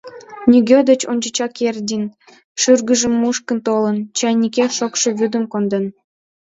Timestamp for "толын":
3.67-3.97